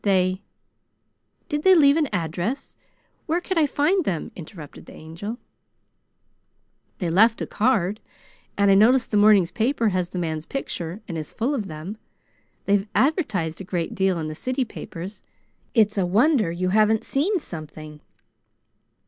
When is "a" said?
7.39-7.45, 13.61-13.63, 15.99-16.05